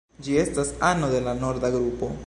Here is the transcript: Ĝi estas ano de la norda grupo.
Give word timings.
Ĝi 0.27 0.37
estas 0.43 0.71
ano 0.89 1.11
de 1.13 1.21
la 1.29 1.37
norda 1.45 1.73
grupo. 1.77 2.15